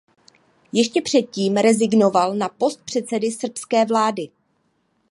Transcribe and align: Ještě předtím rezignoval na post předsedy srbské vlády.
Ještě 0.71 1.01
předtím 1.01 1.57
rezignoval 1.57 2.35
na 2.35 2.49
post 2.49 2.81
předsedy 2.85 3.31
srbské 3.31 3.85
vlády. 3.85 4.29